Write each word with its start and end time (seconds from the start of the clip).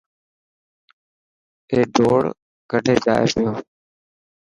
اي 1.71 1.79
ڊوڙ 1.95 2.19
ڪڍي 2.69 2.95
جائي 3.05 3.25
پيو. 3.33 3.51